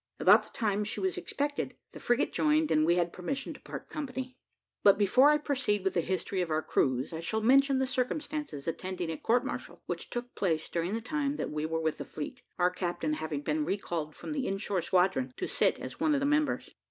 [0.19, 3.87] About the time she was expected, the frigate joined, and we had permission to part
[3.87, 4.35] company.
[4.81, 8.67] But before I proceed with the history of our cruise, I shall mention the circumstances
[8.67, 12.05] attending a court martial, which took place during the time that we were with the
[12.05, 16.15] fleet, our captain having been recalled from the in shore squadron to sit as one
[16.15, 16.73] of the members.